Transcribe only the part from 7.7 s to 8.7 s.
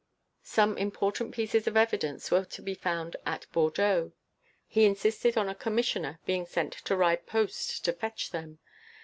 to fetch them.